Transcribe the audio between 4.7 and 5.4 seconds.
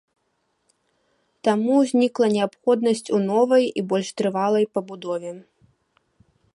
пабудове.